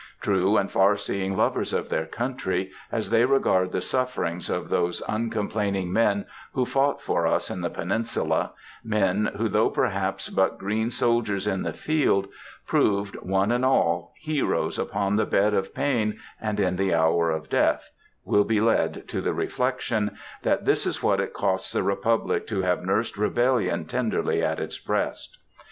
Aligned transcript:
True 0.19 0.57
and 0.57 0.71
far 0.71 0.97
seeing 0.97 1.37
lovers 1.37 1.73
of 1.73 1.89
their 1.89 2.07
country, 2.07 2.71
as 2.91 3.11
they 3.11 3.23
regard 3.23 3.71
the 3.71 3.81
sufferings 3.81 4.49
of 4.49 4.67
those 4.67 5.03
uncomplaining 5.07 5.93
men 5.93 6.25
who 6.53 6.65
fought 6.65 7.03
for 7.03 7.27
us 7.27 7.51
in 7.51 7.61
the 7.61 7.69
Peninsula,—men 7.69 9.29
who, 9.37 9.47
though 9.47 9.69
perhaps 9.69 10.29
but 10.29 10.57
green 10.57 10.89
soldiers 10.89 11.45
in 11.45 11.61
the 11.61 11.71
field, 11.73 12.27
proved, 12.65 13.15
one 13.17 13.51
and 13.51 13.63
all, 13.63 14.15
heroes 14.19 14.79
upon 14.79 15.17
the 15.17 15.25
bed 15.27 15.53
of 15.53 15.71
pain 15.71 16.19
and 16.41 16.59
in 16.59 16.77
the 16.77 16.95
hour 16.95 17.29
of 17.29 17.47
death, 17.47 17.91
will 18.25 18.43
be 18.43 18.59
led 18.59 19.07
to 19.07 19.21
the 19.21 19.35
reflection, 19.35 20.17
"This 20.41 20.87
is 20.87 21.03
what 21.03 21.19
it 21.19 21.31
costs 21.35 21.75
a 21.75 21.83
republic 21.83 22.47
to 22.47 22.63
have 22.63 22.83
nursed 22.83 23.17
rebellion 23.19 23.85
tenderly 23.85 24.41
at 24.43 24.59
its 24.59 24.79
breast." 24.79 25.37